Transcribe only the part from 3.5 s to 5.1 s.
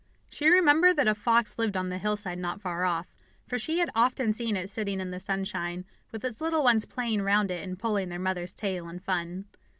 she had often seen it sitting